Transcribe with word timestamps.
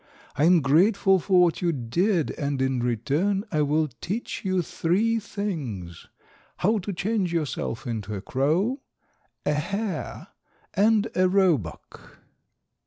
I 0.35 0.45
am 0.45 0.61
grateful 0.61 1.19
for 1.19 1.43
what 1.43 1.61
you 1.61 1.71
did, 1.71 2.31
and 2.31 2.59
in 2.59 2.79
return 2.79 3.45
I 3.51 3.61
will 3.61 3.87
teach 3.87 4.43
you 4.43 4.63
three 4.63 5.19
things: 5.19 6.07
how 6.57 6.79
to 6.79 6.91
change 6.91 7.31
yourself 7.31 7.85
into 7.85 8.15
a 8.15 8.21
crow, 8.21 8.81
a 9.45 9.53
hare, 9.53 10.29
and 10.73 11.07
a 11.13 11.29
roebuck." 11.29 12.17